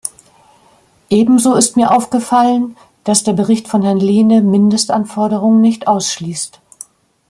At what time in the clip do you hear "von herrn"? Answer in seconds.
3.67-3.99